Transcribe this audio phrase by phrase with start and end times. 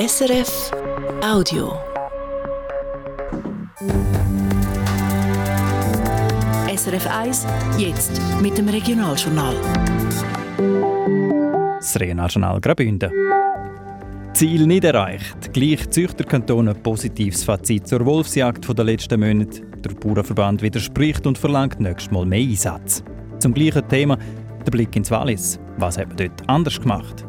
[0.00, 0.70] SRF
[1.22, 1.74] Audio.
[6.74, 7.46] SRF 1,
[7.76, 9.54] jetzt mit dem Regionaljournal.
[11.78, 13.10] Das Regionaljournal Graubünden.
[14.32, 15.52] Ziel nicht erreicht.
[15.52, 19.60] Gleich Züchterkanton ein positives Fazit zur Wolfsjagd der letzten Monate.
[19.84, 23.04] Der Bauernverband widerspricht und verlangt nächstes Mal mehr Einsatz.
[23.38, 24.16] Zum gleichen Thema
[24.64, 25.60] der Blick ins Wallis.
[25.76, 27.26] Was hat man dort anders gemacht?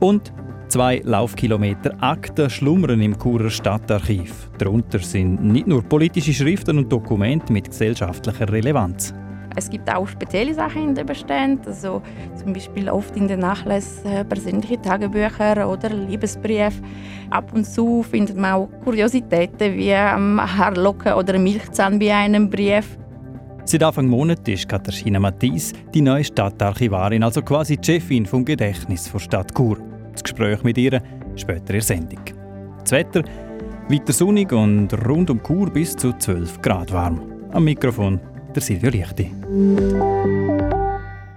[0.00, 0.32] Und
[0.68, 4.50] zwei Laufkilometer Akten schlummern im Churer Stadtarchiv.
[4.58, 9.14] Darunter sind nicht nur politische Schriften und Dokumente mit gesellschaftlicher Relevanz.
[9.56, 12.02] Es gibt auch spezielle Sachen in den Beständen, also
[12.36, 16.80] zum Beispiel oft in den Nachlässen äh, persönliche Tagebücher oder Liebesbriefe.
[17.30, 22.98] Ab und zu findet man auch Kuriositäten wie Haarlocken oder Milchzahn bei einem Brief.
[23.64, 29.10] Seit Anfang Monat ist Katharina Mattis die neue Stadtarchivarin, also quasi die Chefin vom Gedächtnis
[29.10, 29.87] der Stadt Chur.
[30.18, 31.00] Das Gespräch mit ihr
[31.36, 32.24] später in der Sendung.
[32.80, 33.22] Das Wetter
[33.88, 37.20] weiter sonnig und rund um Chur bis zu 12 Grad warm.
[37.52, 38.18] Am Mikrofon
[38.52, 39.30] der Silvio Lichti.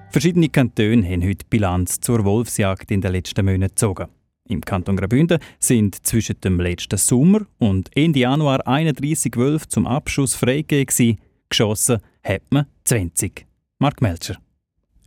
[0.09, 4.07] Verschiedene Kantone haben heute Bilanz zur Wolfsjagd in den letzten Monaten gezogen.
[4.49, 10.33] Im Kanton Graubünden sind zwischen dem letzten Sommer und Ende Januar 31 Wölfe zum Abschuss
[10.33, 11.19] freigegeben.
[11.49, 13.45] Geschossen hat man 20.
[13.77, 14.37] Mark Melcher.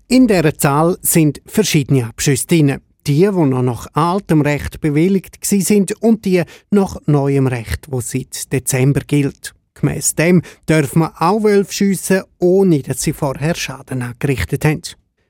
[0.07, 2.81] In dieser Zahl sind verschiedene Abschüsse drin.
[3.07, 8.53] Die, die noch nach altem Recht bewilligt sind und die nach neuem Recht, wo seit
[8.53, 9.55] Dezember gilt.
[9.75, 14.83] Gemäss dem dürfen man auch Wölfe schiessen, ohne dass sie vorher Schaden angerichtet haben.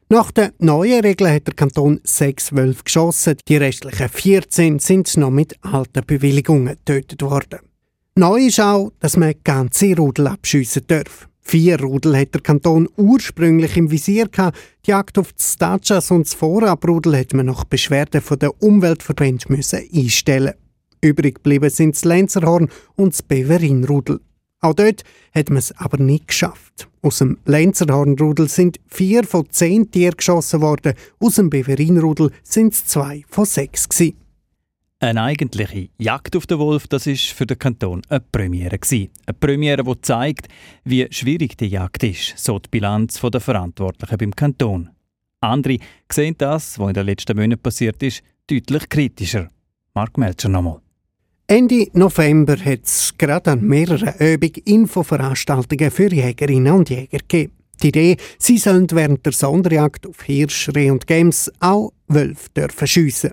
[0.08, 5.30] Nach den neuen Regeln hat der Kanton sechs Wölfe geschossen, die restlichen 14 sind noch
[5.30, 7.60] mit alten Bewilligungen getötet worden.
[8.14, 11.26] Neu ist auch, dass man ganze Rudel abschiessen darf.
[11.46, 14.58] Vier Rudel hat der Kanton ursprünglich im Visier gehabt.
[14.86, 19.50] Die Jagd auf die Stachas und das Vorabrudel hat man nach Beschwerden von der Umweltverband
[19.50, 20.54] müssen einstellen.
[21.02, 24.20] Übrig geblieben sind das Lenzerhorn und das Beverinrudel.
[24.62, 25.02] Auch dort
[25.34, 26.88] hat man es aber nicht geschafft.
[27.02, 32.86] Aus dem Lenzerhornrudel sind vier von zehn Tieren geschossen worden, aus dem Beverinrudel sind es
[32.86, 34.23] zwei von sechs gewesen.
[35.04, 38.78] Eine eigentliche Jagd auf den Wolf, das ist für den Kanton eine Premiere.
[38.90, 40.48] Eine Premiere, die zeigt,
[40.82, 44.88] wie schwierig die Jagd ist, so die Bilanz der Verantwortlichen beim Kanton.
[45.40, 45.76] Andere
[46.10, 49.50] sehen das, was in den letzten Monaten passiert ist, deutlich kritischer.
[49.92, 50.80] Mark Melcher nochmal.
[51.48, 57.52] Ende November hat es gerade an mehreren Übungen Infoveranstaltungen für Jägerinnen und Jäger gegeben.
[57.82, 62.86] Die Idee, sie sollen während der Sonderjagd auf Hirsch, Reh und Gems auch Wölfe dürfen
[62.86, 63.32] schiessen.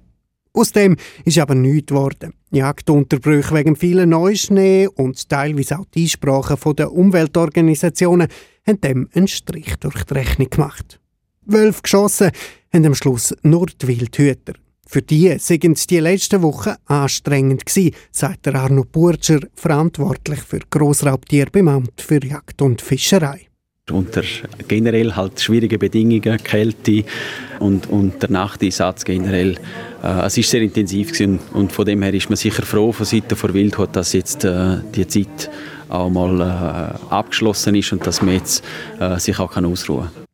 [0.54, 2.34] Aus dem ist aber nichts geworden.
[2.52, 8.28] Jagdunterbrüche wegen vielen Neuschnee und teilweise auch die Einsprachen der Umweltorganisationen
[8.68, 11.00] haben dem einen Strich durch die Rechnung gemacht.
[11.46, 12.32] Wölfe geschossen
[12.74, 14.54] haben am Schluss nur die Wildhüter.
[14.86, 21.48] Für die sind die letzten Wochen anstrengend gewesen, sagt der Arno Burger, verantwortlich für Grossraubtier
[21.50, 23.51] beim Amt für Jagd und Fischerei.
[23.90, 24.24] Unter
[24.68, 27.04] generell halt schwierige Bedingungen, Kälte
[27.60, 29.58] und, und der Nachteinsatz generell.
[30.04, 33.06] Äh, es ist sehr intensiv gewesen und von dem her ist man sicher froh von
[33.06, 35.50] Seiten der Wildhut, dass jetzt äh, die Zeit
[35.90, 38.64] auch mal äh, abgeschlossen ist und dass man jetzt
[39.00, 40.26] äh, sich auch kann ausruhen kann.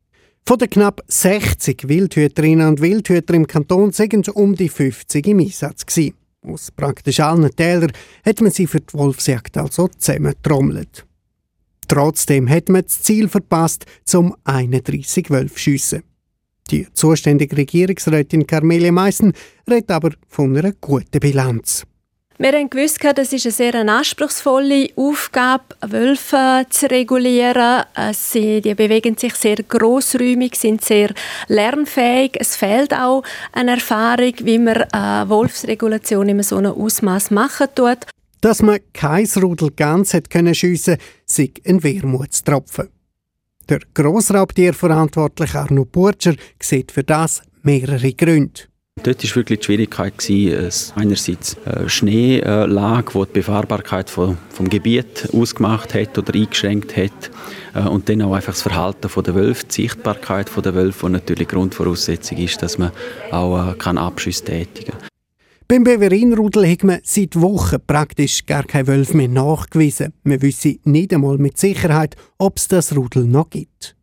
[0.46, 5.84] Von den knapp 60 Wildhüterinnen und Wildhüter im Kanton sind um die 50 im Einsatz
[5.84, 6.14] gewesen.
[6.42, 7.92] Aus praktisch allen Tälern
[8.24, 11.07] hat man sie für die Wolfsjagd also zusammentrommelt.
[11.88, 16.02] Trotzdem hat man das Ziel verpasst, zum 31 Wölfe schiessen.
[16.70, 19.32] Die zuständige Regierungsrätin Carmelia Meissen
[19.68, 21.84] redet aber von einer guten Bilanz.
[22.40, 27.82] Wir haben gewusst, das ist eine sehr anspruchsvolle Aufgabe, Wölfe zu regulieren.
[28.12, 31.12] Sie die bewegen sich sehr großräumig, sind sehr
[31.48, 32.36] lernfähig.
[32.38, 38.06] Es fehlt auch eine Erfahrung, wie man eine Wolfsregulation in so einem Ausmaß machen tut.
[38.40, 42.88] Dass man kein Rudel ganz hat können sei ein Wermutstropfen.
[43.68, 48.62] Der Grossraubtierverantwortliche Arno Burger sieht für das mehrere Gründe.
[49.02, 54.38] Dort war wirklich die Schwierigkeit, gewesen, einerseits eine Schneelage, die die Befahrbarkeit vom
[54.68, 57.30] Gebiet ausgemacht hat oder eingeschränkt hat
[57.74, 61.48] äh, und dann auch einfach das Verhalten der Wölfe, die Sichtbarkeit der Wölfe, die natürlich
[61.48, 62.90] Grundvoraussetzung ist, dass man
[63.30, 65.08] auch äh, Abschüsse tätigen kann.
[65.70, 70.14] Beim Beverinrudel hat man seit Wochen praktisch gar kein Wölfe mehr nachgewiesen.
[70.22, 73.94] Man wisse nicht einmal mit Sicherheit, ob es das Rudel noch gibt.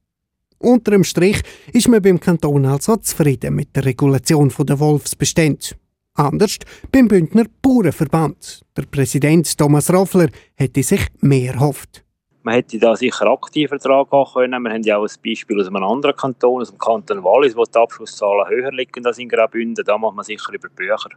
[0.60, 1.42] Unter dem Strich
[1.74, 5.70] ist man beim Kanton also zufrieden mit der Regulation der Wolfsbestände.
[6.14, 6.60] Anders
[6.92, 8.62] beim Bündner Bauernverband.
[8.78, 12.06] Der Präsident Thomas Roffler hätte sich mehr erhofft.
[12.44, 14.64] Man hätte da sicher aktiver dran gehen können.
[14.64, 17.64] Wir haben ja auch ein Beispiel aus einem anderen Kanton, aus dem Kanton Wallis, wo
[17.64, 19.84] die Abschlusszahlen höher liegen als in Graubünden.
[19.84, 21.10] Da macht man sicher über Bücher.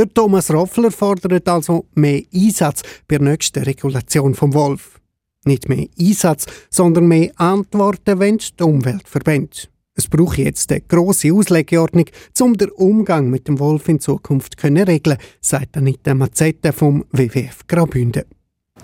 [0.00, 4.98] Der Thomas Roffler fordert also mehr Einsatz bei der nächsten Regulation vom Wolf.
[5.44, 9.70] Nicht mehr Einsatz, sondern mehr Antworten, wenn die Umwelt verbindet.
[9.94, 12.06] Es braucht jetzt eine grosse Auslegeordnung,
[12.40, 17.66] um den Umgang mit dem Wolf in Zukunft zu regeln, sagt Anita Mazzetta vom WWF
[17.68, 18.24] Graubünden.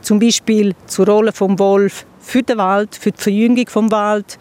[0.02, 4.38] Zum Beispiel zur Rolle vom Wolf für den Wald, für die Verjüngung vom Wald,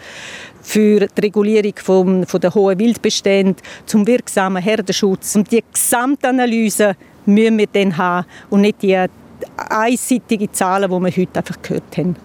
[0.66, 5.36] für die Regulierung vom, von der hohen Wildbestände, zum wirksamen Herdenschutz.
[5.36, 6.96] Und die Gesamtanalyse
[7.26, 8.98] müssen wir dann haben und nicht die
[9.58, 12.16] einseitigen Zahlen, die wir heute einfach gehört haben.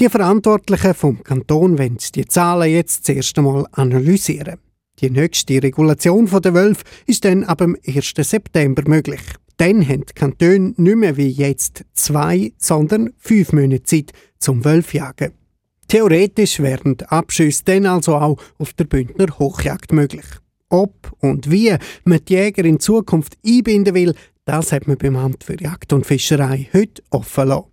[0.00, 4.58] Die Verantwortlichen vom Kanton wollen die Zahlen jetzt das erste Mal analysieren.
[5.00, 8.14] Die nächste Regulation der Wölfe ist dann ab dem 1.
[8.16, 9.20] September möglich.
[9.56, 15.37] Dann haben die Kantone nicht mehr wie jetzt zwei, sondern fünf Monate Zeit zum Wölfjagen.
[15.88, 20.26] Theoretisch wären Abschüsse dann also auch auf der Bündner Hochjagd möglich.
[20.68, 21.74] Ob und wie
[22.04, 24.14] man die Jäger in Zukunft einbinden will,
[24.44, 27.68] das hat man beim Amt für Jagd und Fischerei heute offen lassen.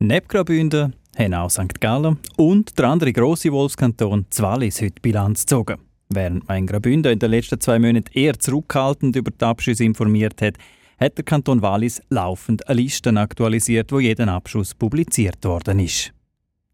[0.00, 1.80] Neben Graubünden haben auch St.
[1.80, 5.78] Gallen und der andere grosse Wolfskanton Wallis heute Bilanz gezogen.
[6.10, 10.42] Während man in Graubünden in den letzten zwei Monaten eher zurückhaltend über die Abschüsse informiert
[10.42, 10.58] hat,
[10.98, 16.12] hat der Kanton Wallis laufend eine Liste aktualisiert, wo jeden Abschuss publiziert worden ist.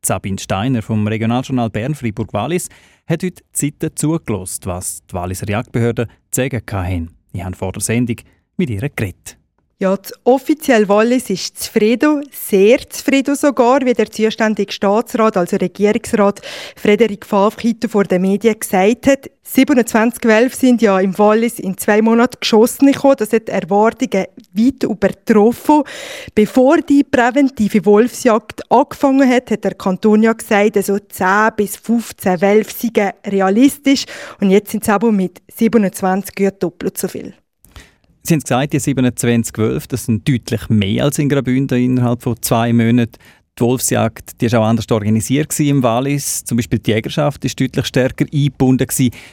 [0.06, 2.68] Sabine Steiner vom Regionaljournal Bern Fribourg Wallis
[3.08, 7.10] hat heute Seite zugelassen, was die Walliser Jagdbehörden zu sagen hatten.
[7.32, 8.16] Ich habe vor der Sendung
[8.56, 9.36] mit ihr geredet.
[9.78, 16.40] Ja, das offiziell Wallis ist zufrieden, sehr zufrieden sogar, wie der zuständige Staatsrat, also Regierungsrat
[16.76, 19.30] Frederik Favre vor den Medien gesagt hat.
[19.42, 23.16] 27 Wölfe sind ja im Wallis in zwei Monaten geschossen gekommen.
[23.18, 24.24] Das hat Erwartungen
[24.54, 25.82] weit übertroffen.
[26.34, 32.40] Bevor die präventive Wolfsjagd angefangen hat, hat der Kanton ja gesagt, also 10 bis 15
[32.40, 34.06] Wölfe seien realistisch.
[34.40, 37.34] Und jetzt sind es aber mit 27 doppelt so viel.
[38.26, 42.34] Sie haben gesagt, die 27 Wölfe, das sind deutlich mehr als in Graubünden innerhalb von
[42.42, 43.12] zwei Monaten.
[43.56, 46.42] Die Wolfsjagd die ist auch anders organisiert im Wallis.
[46.44, 48.88] Zum Beispiel die Jägerschaft ist deutlich stärker eingebunden.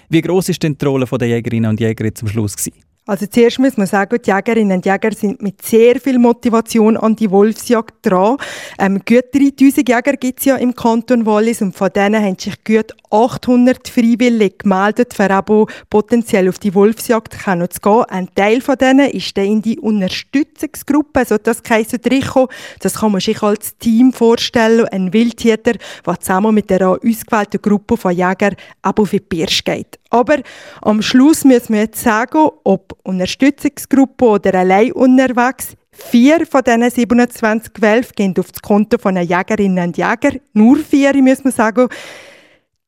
[0.10, 2.56] Wie groß ist denn die Rolle der Jägerinnen und Jäger zum Schluss?
[2.56, 2.93] Gewesen?
[3.06, 7.18] Also zuerst muss man sagen, die Jägerinnen und Jäger sind mit sehr viel Motivation an
[7.18, 8.38] die Wolfsjagd dran.
[8.80, 12.64] Ähm, gut 3000 Jäger gibt es ja im Kanton Wallis und von denen haben sich
[12.64, 18.04] gut 800 freiwillig gemeldet, für aber potenziell auf die Wolfsjagd zu gehen.
[18.08, 22.48] Ein Teil von denen ist dann in die Unterstützungsgruppe, also das heisst Richo.
[22.80, 25.74] Das kann man sich als Team vorstellen, ein Wildtäter,
[26.06, 30.00] der zusammen mit einer ausgewählten Gruppe von Jägern auf die Pirsch geht.
[30.10, 30.38] Aber
[30.82, 37.72] am Schluss müssen wir jetzt sagen, ob Unterstützungsgruppe oder allein unterwegs, Vier von diesen 27
[37.80, 40.40] Wölfen gehen auf das Konto von Jägerinnen und Jägern.
[40.54, 41.88] Nur vier, muss man sagen.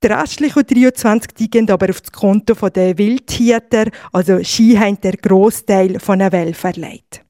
[0.04, 3.86] Die restlichen 23 die gehen aber auf das Konto der Wildtieter.
[4.12, 7.22] Also sie haben den Großteil von den Wölfen erleidet.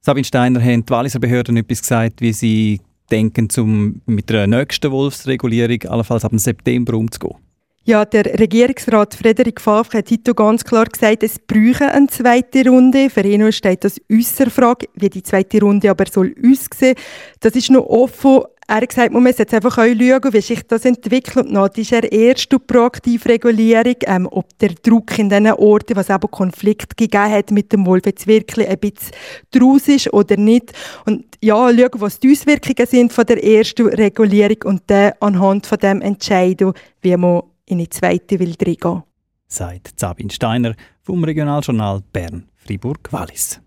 [0.00, 2.80] Sabine Steiner, haben die Walliser Behörden etwas gesagt, wie sie
[3.10, 7.36] denken, um mit der nächsten Wolfsregulierung allenfalls ab September umzugehen?
[7.84, 13.08] Ja, der Regierungsrat Frederik Favre hat heute ganz klar gesagt, es bräuchte eine zweite Runde.
[13.08, 16.94] Für ihn steht das äußer Frage, wie die zweite Runde aber soll aussehen.
[17.40, 18.42] Das ist noch offen.
[18.68, 21.46] Er hat gesagt, man muss jetzt einfach schauen, wie sich das entwickelt.
[21.46, 26.10] Und das ist er erste proaktive Regulierung, ähm, ob der Druck in diesen Orten, was
[26.10, 29.10] eben Konflikt gegeben hat mit dem Wolf, jetzt wirklich ein bisschen
[29.52, 30.72] draus ist oder nicht.
[31.06, 35.78] Und ja, schauen, was die Auswirkungen sind von der ersten Regulierung und dann anhand von
[35.78, 39.02] dem entscheiden, wie man in die zweite will reingehen.
[39.46, 43.60] Sagt Sabine Steiner vom Regionaljournal Bern-Fribourg-Wallis.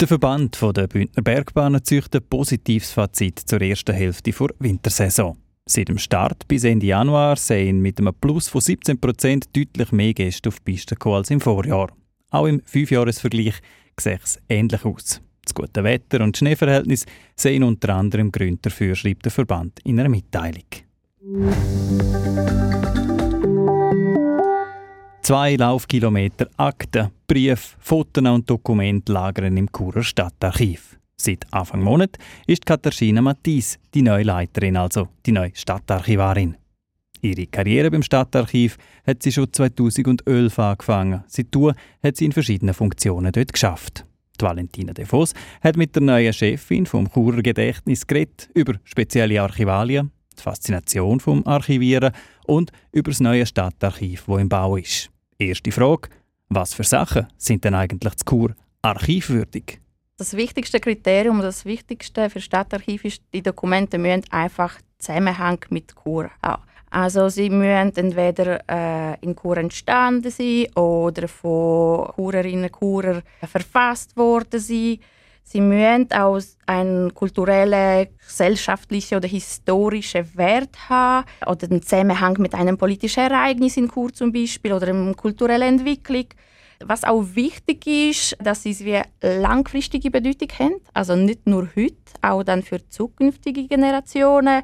[0.00, 5.36] Der Verband der Bündner Bergbahnen züchtet ein positives Fazit zur ersten Hälfte der Wintersaison.
[5.66, 10.48] Seit dem Start bis Ende Januar sehen mit einem Plus von 17% deutlich mehr Gäste
[10.48, 11.92] auf die Piste als im Vorjahr.
[12.30, 13.60] Auch im Fünfjahresvergleich
[13.98, 15.20] sieht es ähnlich aus.
[15.50, 20.08] Das gute Wetter und Schneeverhältnis sehen unter anderem Gründe dafür, schreibt der Verband in einer
[20.08, 20.62] Mitteilung.
[25.22, 31.00] Zwei Laufkilometer Akten, Briefe, Fotos und Dokumente lagern im Churer Stadtarchiv.
[31.16, 32.16] Seit Anfang Monat
[32.46, 36.54] ist Katharina Mattis die neue Leiterin, also die neue Stadtarchivarin.
[37.22, 41.24] Ihre Karriere beim Stadtarchiv hat sie schon 2011 angefangen.
[41.26, 41.72] Seitdem
[42.04, 44.06] hat sie in verschiedenen Funktionen dort geschafft.
[44.40, 49.42] Die Valentina De Vos hat mit der neuen Chefin vom Churer Gedächtnis geredet über spezielle
[49.42, 52.12] Archivalien, die Faszination vom Archivieren
[52.46, 55.10] und über das neue Stadtarchiv, wo im Bau ist.
[55.38, 56.08] Erste Frage:
[56.48, 59.78] Was für Sachen sind denn eigentlich zu Chur archivwürdig?
[60.16, 66.30] Das wichtigste Kriterium, das wichtigste für Stadtarchiv ist, die Dokumente müssen einfach Zusammenhang mit Chur
[66.90, 74.16] Also sie müssen entweder äh, in Chur entstanden sein oder von Churerinnen und Churer verfasst
[74.16, 74.98] worden sein.
[75.44, 82.76] Sie müssen auch einen kulturellen, gesellschaftlichen oder historischen Wert haben oder einen Zusammenhang mit einem
[82.76, 86.26] politischen Ereignis in Chur zum Beispiel oder einer kulturellen Entwicklung.
[86.82, 92.42] Was auch wichtig ist, dass sie wie langfristige Bedeutung haben, also nicht nur heute, auch
[92.42, 94.62] dann für zukünftige Generationen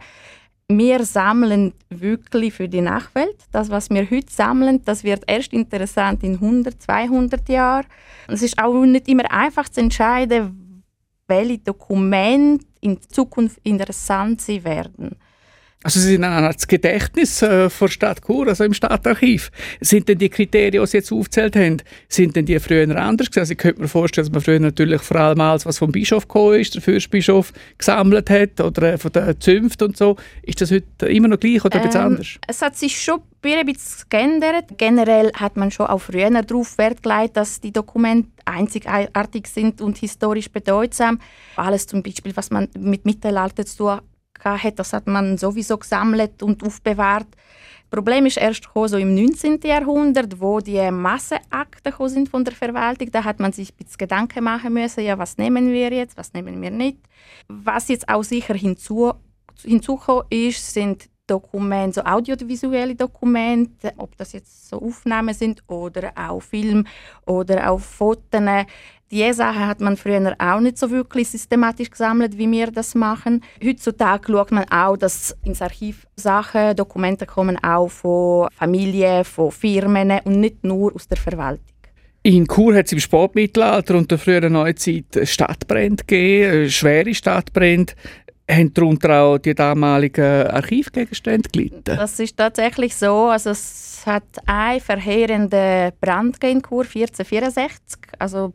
[0.69, 3.37] wir sammeln wirklich für die Nachwelt.
[3.53, 7.87] Das, was wir heute sammeln, das wird erst interessant in 100, 200 Jahren.
[8.29, 10.83] es ist auch nicht immer einfach zu entscheiden,
[11.29, 15.17] welche Dokumente in Zukunft interessant sein werden.
[15.83, 19.53] Also Sie sind das Gedächtnis äh, der Stadt Chur, also im Stadtarchiv.
[19.81, 21.77] Sind denn die Kriterien, die Sie jetzt aufgezählt haben,
[22.09, 23.41] sind denn die früher anders gewesen?
[23.41, 26.27] Also ich könnte mir vorstellen, dass man früher natürlich vor allem alles, was vom Bischof
[26.27, 30.17] gekommen ist, der Fürstbischof gesammelt hat oder äh, von der Zünft und so.
[30.43, 32.29] Ist das heute immer noch gleich oder ähm, etwas anders?
[32.49, 34.65] Es hat sich schon ein bisschen geändert.
[34.79, 39.99] Generell hat man schon auch früher darauf Wert gelegt, dass die Dokumente einzigartig sind und
[39.99, 41.21] historisch bedeutsam.
[41.55, 44.01] Alles zum Beispiel, was man mit Mittelalter zu tun
[44.47, 47.27] hat, das hat man sowieso gesammelt und aufbewahrt.
[47.31, 49.61] Das Problem ist erst so im 19.
[49.63, 53.11] Jahrhundert, wo die Massenakten sind von der Verwaltung.
[53.13, 56.33] Da hat man sich ein bisschen Gedanken machen müssen, ja, was nehmen wir jetzt, was
[56.33, 56.99] nehmen wir nicht.
[57.49, 59.13] Was jetzt auch sicher hinzu,
[59.65, 66.41] hinzugekommen ist, sind Dokumente, so audiovisuelle Dokumente, ob das jetzt so Aufnahmen sind oder auch
[66.41, 66.87] Film
[67.27, 68.41] oder auch Fotos.
[69.11, 73.41] Diese Sachen hat man früher auch nicht so wirklich systematisch gesammelt, wie wir das machen.
[73.65, 80.11] Heutzutage schaut man auch, dass ins Archiv Sachen, Dokumente kommen auch von Familien, von Firmen
[80.25, 81.65] und nicht nur aus der Verwaltung.
[82.25, 87.93] In Chur hat es im Spätmittelalter und der frühen Neuzeit Stadtbrände gegeben, schwere Stadtbrände.
[88.51, 91.83] Haben darunter auch die damaligen Archivgegenstände gelitten?
[91.85, 93.27] Das ist tatsächlich so.
[93.27, 98.01] Also es hat einen verheerenden Brand in Chur 1464.
[98.19, 98.53] Also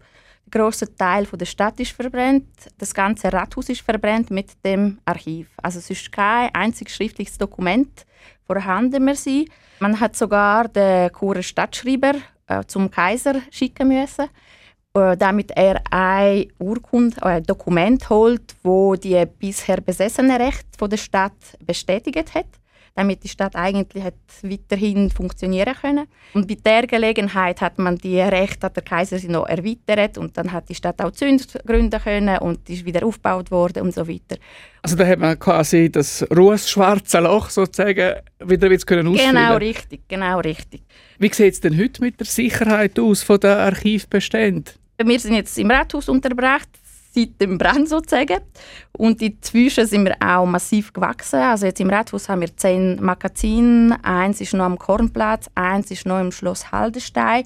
[0.51, 2.47] grosser Teil der Stadt ist verbrannt.
[2.77, 5.47] Das ganze Rathaus ist verbrannt mit dem Archiv.
[5.61, 8.05] Also es ist kein einziges schriftliches Dokument
[8.45, 9.15] vorhanden mehr.
[9.15, 9.45] Sein.
[9.79, 12.13] Man hat sogar den Churer Stadtschreiber
[12.47, 14.27] äh, zum Kaiser schicken müssen,
[14.93, 20.97] äh, damit er ein Urkund, äh, ein Dokument holt, wo die bisher besessene Rechte der
[20.97, 22.60] Stadt bestätigt hat
[22.95, 26.07] damit die Stadt eigentlich hat weiterhin funktionieren können.
[26.33, 30.69] Und bei der Gelegenheit hat man die Rechte der Kaiser noch erweitert und dann hat
[30.69, 34.37] die Stadt auch Zünd gründen können und ist wieder aufgebaut worden und so weiter.
[34.81, 39.35] Also da hat man quasi das rußschwarze Loch sozusagen wieder können ausfüllen.
[39.35, 40.81] Genau richtig, genau richtig.
[41.19, 44.71] Wie sieht es denn heute mit der Sicherheit aus von der Archivbestände?
[45.03, 46.69] Wir sind jetzt im Rathaus untergebracht
[47.13, 48.39] seit dem Brand sozusagen.
[48.93, 51.39] Und inzwischen sind wir auch massiv gewachsen.
[51.39, 53.97] Also jetzt im Rathaus haben wir zehn Magazine.
[54.03, 57.43] Eins ist noch am Kornplatz, eins ist noch im Schloss Haldestein.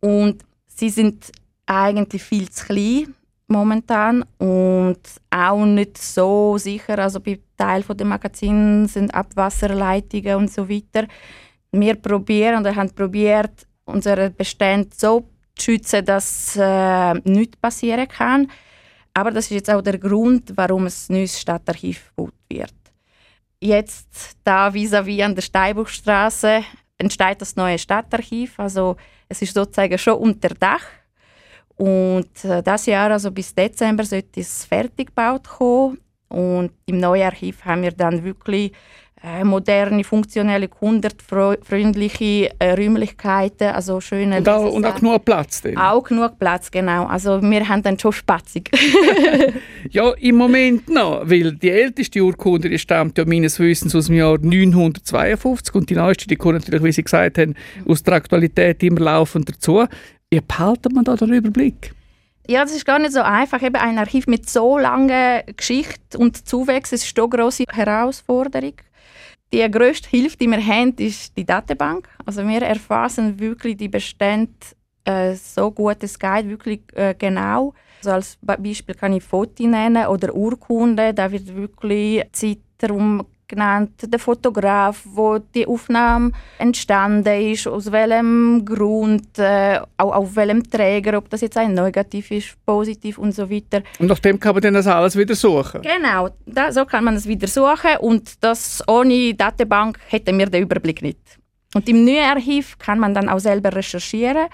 [0.00, 1.32] Und sie sind
[1.66, 3.14] eigentlich viel zu klein
[3.46, 4.98] momentan und
[5.30, 6.98] auch nicht so sicher.
[6.98, 11.06] Also bei Teil der Magazinen sind Abwasserleitungen und so weiter.
[11.72, 18.50] Wir probieren oder haben probiert, unsere Bestände so zu schützen, dass äh, nichts passieren kann.
[19.14, 22.74] Aber das ist jetzt auch der Grund, warum ein neues Stadtarchiv gebaut wird.
[23.60, 26.64] Jetzt da vis-à-vis -vis an der Steinbuchstraße
[26.98, 28.58] entsteht das neue Stadtarchiv.
[28.58, 28.96] Also
[29.28, 30.84] es ist sozusagen schon unter Dach.
[31.76, 35.98] Und äh, das Jahr, also bis Dezember, sollte es fertig gebaut kommen.
[36.28, 38.72] Und im neuen Archiv haben wir dann wirklich
[39.24, 45.62] äh, moderne, funktionelle, kundenfreundliche äh, Räumlichkeiten, also schöne und auch, und auch genug Platz.
[45.62, 45.78] Dann.
[45.78, 47.06] Auch genug Platz, genau.
[47.06, 48.70] Also wir haben dann schon spatzig.
[49.90, 54.16] ja, im Moment noch, weil die älteste Urkunde die stammt ja meines Wissens aus dem
[54.16, 57.54] Jahr 952 und die neueste, die kommt natürlich, wie Sie gesagt haben,
[57.88, 59.86] aus der Aktualität immer laufend dazu.
[60.30, 61.92] Wie behalten man da den Überblick?
[62.46, 63.62] Ja, das ist gar nicht so einfach.
[63.62, 68.74] Eben ein Archiv mit so langer Geschichte und Zuwächs ist eine große Herausforderung.
[69.54, 72.08] Die grösste Hilfe, die wir haben, ist die Datenbank.
[72.26, 74.50] Also wir erfassen wirklich die Bestände
[75.04, 77.72] äh, so gut es geht, wirklich äh, genau.
[77.98, 81.14] Also als Beispiel kann ich Fotos nennen oder Urkunden.
[81.14, 88.64] Da wird wirklich Zeit darum genannt, der Fotograf, wo die Aufnahme entstanden ist, aus welchem
[88.64, 93.50] Grund, äh, auch auf welchem Träger, ob das jetzt ein negativ ist, positiv und so
[93.50, 93.82] weiter.
[93.98, 95.82] Und nach dem kann man dann das alles wieder suchen?
[95.82, 100.62] Genau, da, so kann man es wieder suchen und das ohne Datenbank hätten wir den
[100.62, 101.18] Überblick nicht.
[101.74, 104.46] Und im neuen Archiv kann man dann auch selber recherchieren.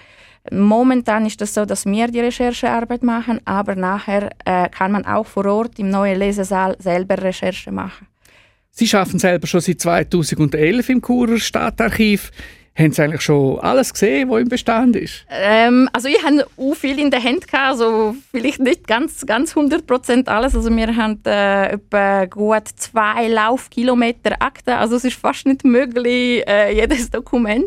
[0.50, 5.04] Momentan ist es das so, dass wir die Recherchearbeit machen, aber nachher äh, kann man
[5.04, 8.06] auch vor Ort im neuen Lesesaal selber Recherche machen.
[8.70, 12.30] Sie arbeiten selber schon seit 2011 im Churer Stadtarchiv.
[12.78, 15.26] Haben Sie eigentlich schon alles gesehen, was im Bestand ist?
[15.28, 20.28] Ähm, also ich habe auch viel in der Hand also vielleicht nicht ganz, ganz 100%
[20.28, 20.54] alles.
[20.54, 26.46] Also wir haben äh, etwa gut zwei Laufkilometer Akten, also es ist fast nicht möglich,
[26.48, 27.66] äh, jedes Dokument.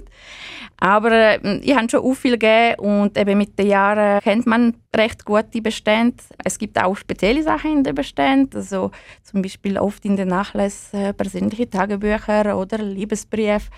[0.84, 4.76] Aber äh, ich habe schon auch viel gegeben und eben mit den Jahren kennt man
[4.94, 6.18] recht gut die Bestände.
[6.44, 8.92] Es gibt auch spezielle Sachen in den Beständen, also
[9.24, 13.70] zum Beispiel oft in den Nachlässen äh, persönliche Tagebücher oder Liebesbriefe.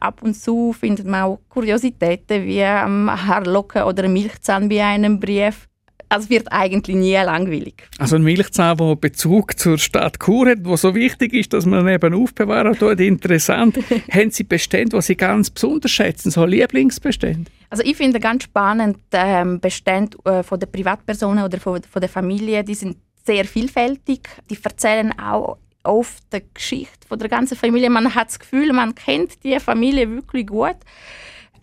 [0.00, 5.68] Ab und zu findet man auch Kuriositäten wie Haarlocken oder Milchzahn bei einem Brief
[6.08, 7.74] es wird eigentlich nie langweilig.
[7.98, 11.86] Also ein Milchzahn, der Bezug zur Stadt Chur hat, wo so wichtig ist, dass man
[11.88, 13.78] eben aufbewahren tut, interessant.
[14.10, 17.50] Haben Sie Bestände, die Sie ganz besonders schätzen, so Lieblingsbestände?
[17.70, 22.08] Also ich finde ganz spannend ähm, Bestände äh, von der Privatpersonen oder von, von der
[22.08, 24.28] Familie, die sind sehr vielfältig.
[24.50, 27.90] Die erzählen auch oft die Geschichte von der ganzen Familie.
[27.90, 30.76] Man hat das Gefühl, man kennt die Familie wirklich gut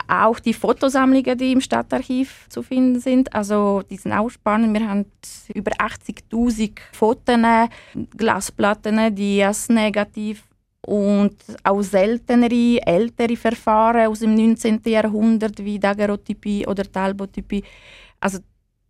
[0.08, 3.34] auch die Fotosammlungen, die im Stadtarchiv zu finden sind.
[3.34, 4.78] Also die sind auch spannend.
[4.78, 5.06] Wir haben
[5.54, 7.36] über 80'000 Fotos,
[8.16, 10.44] Glasplatten, Dias, Negativ
[10.84, 14.80] und auch seltenere, ältere Verfahren aus dem 19.
[14.86, 17.62] Jahrhundert wie Daguerreotypie oder Talbotypie.
[18.18, 18.38] Also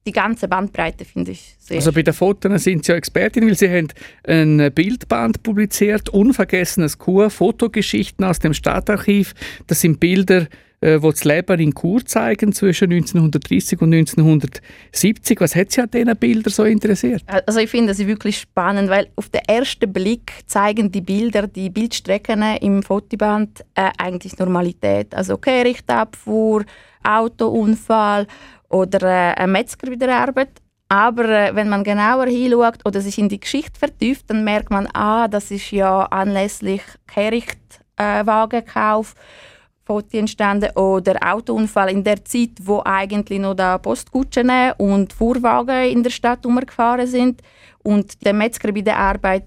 [0.05, 1.77] die ganze Bandbreite finde ich sehr.
[1.77, 3.89] Also bei den Fotos sind Sie ja Expertin, weil Sie haben
[4.27, 9.35] ein Bildband publiziert, unvergessenes Kur, Fotogeschichten aus dem Stadtarchiv.
[9.69, 10.49] Das sind Bilder
[10.83, 15.41] äh, wo das Leben in Chur zeigen zwischen 1930 und 1970.
[15.41, 17.23] Was hat Sie an diesen Bildern so interessiert?
[17.47, 21.71] Also ich finde sie wirklich spannend, weil auf den ersten Blick zeigen die Bilder, die
[21.71, 25.15] Bildstrecken im Fotoband äh, eigentlich Normalität.
[25.15, 26.65] Also Kehrichtabfuhr,
[27.05, 28.27] Autounfall
[28.69, 30.51] oder äh, ein Metzger bei der Arbeit.
[30.89, 34.89] Aber äh, wenn man genauer hinschaut oder sich in die Geschichte vertieft, dann merkt man,
[34.93, 39.15] ah, das ist ja anlässlich Kehrichtwagenkauf.
[39.15, 39.52] Äh,
[39.85, 46.03] Fotos entstanden oder Autounfall in der Zeit, wo eigentlich noch da Postkutschen und Fuhrwagen in
[46.03, 47.43] der Stadt umgefahren sind
[47.83, 49.47] und der Metzger bei der Arbeit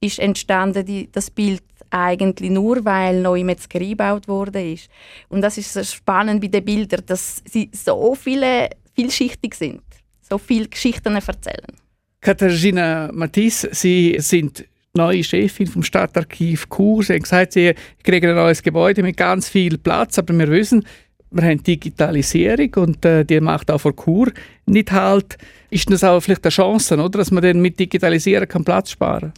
[0.00, 4.88] ist entstanden, die, das Bild eigentlich nur, weil neue Metzgerei gebaut wurde ist.
[5.28, 9.82] Und das ist so spannend bei den Bildern, dass sie so viele vielschichtig sind,
[10.20, 11.76] so viele Geschichten erzählen.
[12.20, 17.02] Katharina Matisse, Sie sind neue Chefin vom Stadtarchiv Chur.
[17.02, 20.84] Sie hat gesagt, sie kriegen ein neues Gebäude mit ganz viel Platz, aber wir wissen,
[21.30, 24.30] wir haben Digitalisierung und äh, die macht auch vor Chur
[24.66, 25.38] nicht halt.
[25.70, 29.32] Ist das auch vielleicht eine Chance, oder, dass man dann mit Digitalisieren kann Platz sparen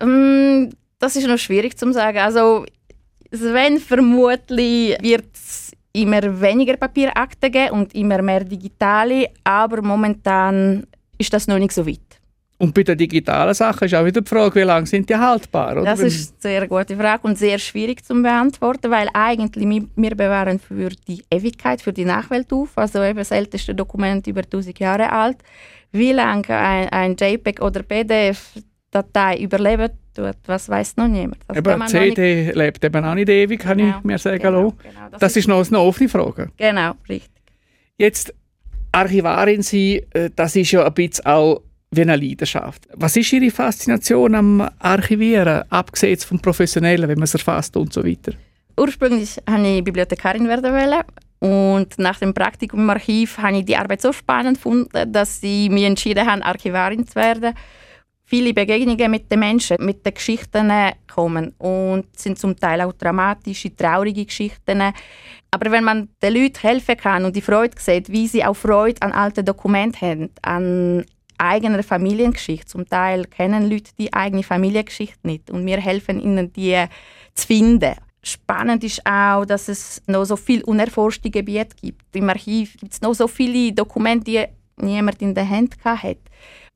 [0.00, 2.18] ähm, Das ist noch schwierig zu sagen.
[2.18, 2.64] Also,
[3.30, 10.86] wenn vermutlich wird es immer weniger Papierakte geben und immer mehr digitale, aber momentan
[11.18, 12.09] ist das noch nicht so weit.
[12.60, 15.72] Und bei den digitalen Sachen ist auch wieder die Frage, wie lange sind die haltbar?
[15.72, 15.84] Oder?
[15.84, 20.58] Das ist eine sehr gute Frage und sehr schwierig zu beantworten, weil eigentlich wir, bewahren
[20.58, 25.10] für die Ewigkeit, für die Nachwelt auf, also eben das älteste Dokument über 1000 Jahre
[25.10, 25.38] alt.
[25.90, 31.38] Wie lange ein, ein JPEG oder PDF-Datei überleben tut, was weiß noch niemand.
[31.48, 32.56] Das eben CD nicht...
[32.56, 35.48] lebt eben auch nicht ewig, kann genau, ich mir sagen genau, genau, Das, das ist,
[35.48, 36.50] noch eine offene Frage.
[36.58, 37.30] Genau, richtig.
[37.96, 38.34] Jetzt
[38.92, 42.88] Archivarin Sie, äh, das ist ja ein bisschen auch wie eine Leidenschaft.
[42.94, 48.04] Was ist Ihre Faszination am Archivieren, abgesehen vom Professionellen, wenn man es erfasst und so
[48.04, 48.32] weiter?
[48.76, 51.02] Ursprünglich wollte ich Bibliothekarin werden.
[51.40, 55.70] Und nach dem Praktikum im Archiv habe ich die Arbeit so spannend gefunden, dass ich
[55.70, 57.54] mich entschieden habe, Archivarin zu werden.
[58.24, 60.70] Viele Begegnungen mit den Menschen, mit den Geschichten
[61.12, 64.80] kommen und sind zum Teil auch dramatische, traurige Geschichten.
[65.50, 69.02] Aber wenn man den Leuten helfen kann und die Freude sieht, wie sie auch Freude
[69.02, 71.04] an alten Dokumenten haben, an
[71.40, 72.66] eigener Familiengeschichte.
[72.66, 76.84] Zum Teil kennen Leute die eigene Familiengeschichte nicht und wir helfen ihnen, die
[77.34, 77.94] zu finden.
[78.22, 82.14] Spannend ist auch, dass es noch so viele unerforschte Gebiete gibt.
[82.14, 86.18] Im Archiv gibt es noch so viele Dokumente, die niemand in der Hand hat.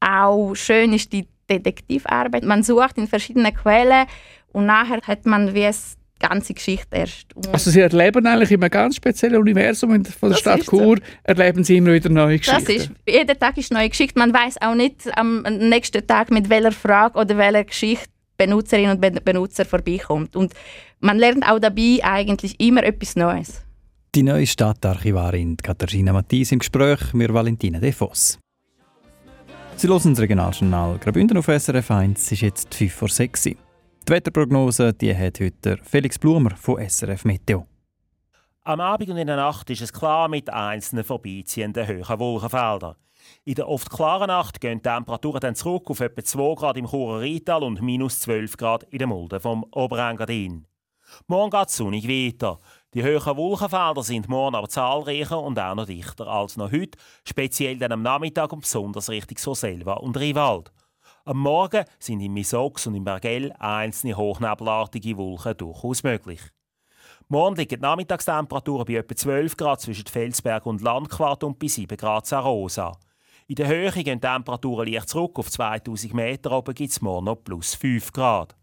[0.00, 2.44] Auch schön ist die Detektivarbeit.
[2.44, 4.06] Man sucht in verschiedenen Quellen
[4.52, 5.96] und nachher hat man wie es
[6.28, 7.34] ganze Geschichte erst.
[7.34, 11.02] Und also Sie erleben eigentlich in einem ganz speziellen Universum von der Stadt Chur, so.
[11.22, 12.64] erleben Sie immer wieder neue Geschichten.
[12.64, 14.18] Das ist, jeden Tag ist eine neue Geschichte.
[14.18, 19.24] Man weiß auch nicht am nächsten Tag, mit welcher Frage oder welcher Geschichte Benutzerinnen und
[19.24, 20.36] Benutzer vorbeikommt.
[20.36, 20.52] Und
[21.00, 23.62] man lernt auch dabei eigentlich immer etwas Neues.
[24.14, 28.38] Die neue Stadtarchivarin Katharina Matthis im Gespräch mit Valentina De Voss.
[29.76, 32.20] Sie hören das Regionaljournal Graubünden auf SRF 1.
[32.20, 33.63] Es ist jetzt 5 vor 6 Uhr.
[34.06, 37.66] Die Wetterprognose die hat heute Felix Blumer von SRF Meteo.
[38.62, 42.96] Am Abend und in der Nacht ist es klar mit einzelnen vorbeiziehenden hohen Wolkenfeldern.
[43.46, 46.86] In der oft klaren Nacht gehen die Temperaturen dann zurück auf etwa 2 Grad im
[46.86, 50.66] Churer Rheintal und minus 12 Grad in der Mulde vom Oberengadin.
[51.26, 52.58] Morgen geht es sonnig weiter.
[52.92, 57.78] Die höheren Wolkenfelder sind morgen aber zahlreicher und auch noch dichter als noch heute, speziell
[57.78, 60.72] dann am Nachmittag und besonders Richtung Soselva und Riwald.
[61.26, 66.42] Am Morgen sind im Misox und im Bergell einzelne hochnebelartige Wolken durchaus möglich.
[67.28, 71.96] Morgen liegen die Nachmittagstemperaturen bei etwa 12 Grad zwischen Felsberg und Landquart und bei 7
[71.96, 72.92] Grad Sarosa.
[73.46, 77.24] In der Höhe gehen die Temperaturen leicht zurück auf 2000 Meter, oben gibt es morgen
[77.24, 78.54] noch plus 5 Grad.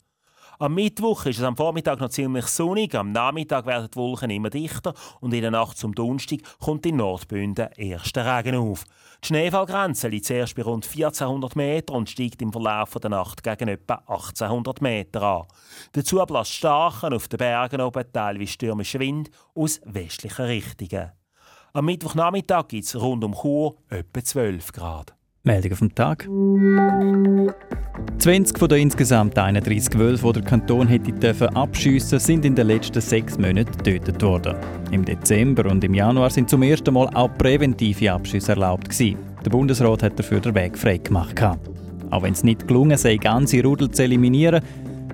[0.61, 4.51] Am Mittwoch ist es am Vormittag noch ziemlich sonnig, am Nachmittag werden die Wolken immer
[4.51, 8.83] dichter und in der Nacht zum Donnerstag kommt in Nordbünden erster Regen auf.
[9.23, 13.69] Die Schneefallgrenze liegt zuerst bei rund 1400 Meter und steigt im Verlauf der Nacht gegen
[13.69, 15.47] etwa 1800 Meter an.
[15.93, 21.11] Dazu bläst starken, auf den Bergen oben teilweise stürmischer Wind aus westlichen Richtungen.
[21.73, 25.15] Am Mittwochnachmittag gibt es rund um Chur etwa 12 Grad.
[25.43, 26.29] Meldung vom Tag.
[28.19, 33.01] 20 von den insgesamt 31 Wölfen, die der Kanton hätte abschiessen sind in den letzten
[33.01, 34.55] sechs Monaten getötet worden.
[34.91, 39.17] Im Dezember und im Januar sind zum ersten Mal auch präventive Abschüsse erlaubt gewesen.
[39.43, 41.41] Der Bundesrat hat dafür den Weg frei gemacht.
[41.41, 44.61] Auch wenn es nicht gelungen sei, ganze Rudel zu eliminieren,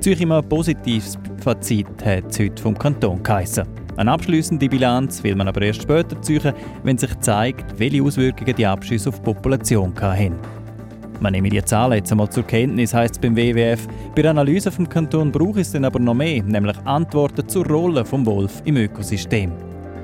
[0.01, 3.86] ziehe ich ein positives Fazit hat es heute vom Kanton geheissen.
[3.97, 8.65] Eine abschließende Bilanz will man aber erst später ziehen, wenn sich zeigt, welche Auswirkungen die
[8.65, 10.35] Abschüsse auf die Population hatten.
[11.19, 13.87] Man nehme die Zahlen jetzt einmal zur Kenntnis, heisst es beim WWF.
[14.15, 18.03] Bei der Analyse vom Kanton braucht es dann aber noch mehr, nämlich Antworten zur Rolle
[18.03, 19.51] des Wolf im Ökosystem.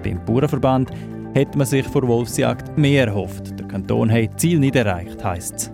[0.04, 0.90] Beim Bauernverband
[1.36, 3.60] hätte man sich vor Wolfsjagd mehr erhofft.
[3.60, 5.72] Der Kanton hat Ziel nicht erreicht, heisst es.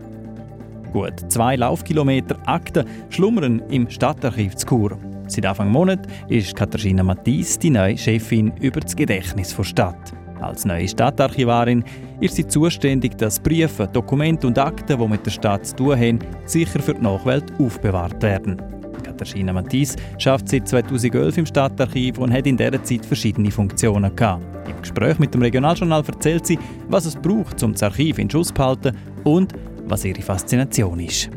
[0.91, 4.97] Gut zwei Laufkilometer Akten schlummern im Stadtarchiv zu Chur.
[5.29, 10.13] Seit Anfang Monat ist Katharina Mattis die neue Chefin über das Gedächtnis der Stadt.
[10.41, 11.83] Als neue Stadtarchivarin
[12.19, 16.19] ist sie zuständig, dass Briefe, Dokumente und Akten, die mit der Stadt zu tun haben,
[16.45, 18.59] sicher für die Nachwelt aufbewahrt werden.
[19.03, 24.43] Katharina Mattis schafft seit 2011 im Stadtarchiv und hat in dieser Zeit verschiedene Funktionen gehabt.
[24.67, 28.47] Im Gespräch mit dem Regionaljournal erzählt sie, was es braucht, um das Archiv in Schuss
[28.47, 29.53] zu behalten und
[29.85, 31.29] was ihre Faszination ist.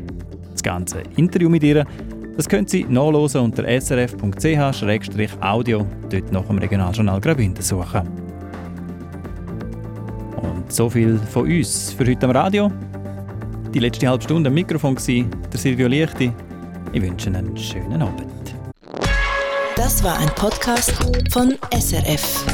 [0.51, 1.85] Das ganze Interview mit ihr
[2.35, 8.07] das können Sie nachlesen unter srf.ch-audio, dort nach dem Regionaljournal Graubünden suchen.
[10.37, 12.71] Und so viel von uns für heute am Radio.
[13.73, 16.31] Die letzte halbe Stunde am Mikrofon war der Silvio Lichti.
[16.91, 18.25] Ich wünsche Ihnen einen schönen Abend.
[19.75, 20.93] Das war ein Podcast
[21.31, 22.45] von SRF.